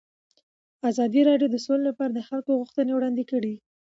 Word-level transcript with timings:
ازادي 0.89 1.21
راډیو 1.29 1.51
د 1.51 1.57
سوله 1.65 1.83
لپاره 1.89 2.11
د 2.13 2.19
خلکو 2.29 2.51
غوښتنې 2.59 2.91
وړاندې 2.95 3.23
کړي. 3.31 3.53